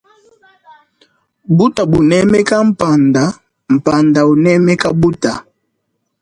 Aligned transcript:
Buta 1.57 1.81
bunemeka 1.91 2.57
panda 2.79 3.23
panda 3.85 4.19
unemeka 4.33 4.87
buta. 4.99 5.33